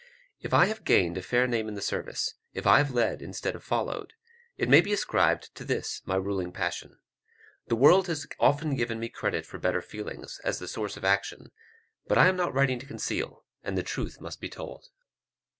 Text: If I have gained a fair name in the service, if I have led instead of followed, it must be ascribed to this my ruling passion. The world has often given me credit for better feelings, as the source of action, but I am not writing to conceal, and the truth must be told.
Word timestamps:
If 0.41 0.51
I 0.51 0.65
have 0.65 0.83
gained 0.83 1.15
a 1.19 1.21
fair 1.21 1.45
name 1.45 1.67
in 1.67 1.75
the 1.75 1.79
service, 1.83 2.33
if 2.55 2.65
I 2.65 2.79
have 2.79 2.89
led 2.91 3.21
instead 3.21 3.55
of 3.55 3.63
followed, 3.63 4.13
it 4.57 4.67
must 4.67 4.83
be 4.85 4.93
ascribed 4.93 5.53
to 5.53 5.63
this 5.63 6.01
my 6.05 6.15
ruling 6.15 6.51
passion. 6.51 6.97
The 7.67 7.75
world 7.75 8.07
has 8.07 8.25
often 8.39 8.75
given 8.75 8.99
me 8.99 9.09
credit 9.09 9.45
for 9.45 9.59
better 9.59 9.83
feelings, 9.83 10.41
as 10.43 10.57
the 10.57 10.67
source 10.67 10.97
of 10.97 11.05
action, 11.05 11.51
but 12.07 12.17
I 12.17 12.29
am 12.29 12.35
not 12.35 12.51
writing 12.51 12.79
to 12.79 12.87
conceal, 12.87 13.45
and 13.63 13.77
the 13.77 13.83
truth 13.83 14.19
must 14.19 14.41
be 14.41 14.49
told. 14.49 14.87